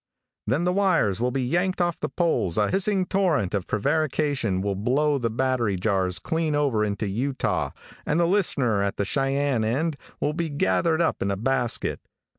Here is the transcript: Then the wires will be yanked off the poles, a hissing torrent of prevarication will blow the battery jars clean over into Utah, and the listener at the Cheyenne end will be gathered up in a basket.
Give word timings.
Then 0.47 0.63
the 0.63 0.73
wires 0.73 1.21
will 1.21 1.29
be 1.29 1.43
yanked 1.43 1.79
off 1.79 1.99
the 1.99 2.09
poles, 2.09 2.57
a 2.57 2.71
hissing 2.71 3.05
torrent 3.05 3.53
of 3.53 3.67
prevarication 3.67 4.59
will 4.63 4.73
blow 4.73 5.19
the 5.19 5.29
battery 5.29 5.75
jars 5.75 6.17
clean 6.17 6.55
over 6.55 6.83
into 6.83 7.05
Utah, 7.07 7.69
and 8.03 8.19
the 8.19 8.25
listener 8.25 8.81
at 8.81 8.97
the 8.97 9.05
Cheyenne 9.05 9.63
end 9.63 9.97
will 10.19 10.33
be 10.33 10.49
gathered 10.49 11.01
up 11.03 11.21
in 11.21 11.29
a 11.29 11.37
basket. 11.37 11.99